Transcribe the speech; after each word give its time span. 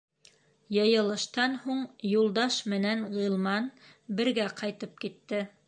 Йыйылыштан 0.77 1.53
һуң 1.65 1.83
Юлдаш 2.13 2.59
менән 2.75 3.05
Ғилман 3.19 3.69
бергә 4.23 4.51
ҡайтып 4.63 5.01
китте. 5.05 5.47